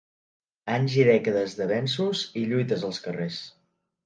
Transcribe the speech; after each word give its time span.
Anys 0.75 0.95
i 1.01 1.05
dècades 1.09 1.53
d’avenços 1.59 2.23
i 2.43 2.47
lluites 2.53 2.89
als 2.89 3.03
carrers. 3.05 3.41